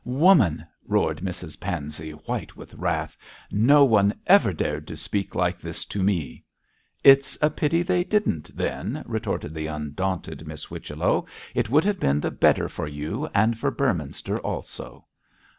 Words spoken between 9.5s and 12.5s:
the undaunted Miss Whichello; 'it would have been the